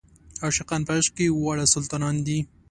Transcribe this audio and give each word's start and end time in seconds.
عاشقان 0.43 0.81
په 0.87 0.91
عشق 0.97 1.13
کې 1.17 1.27
واړه 1.33 1.65
سلطانان 1.73 2.15
دي. 2.27 2.39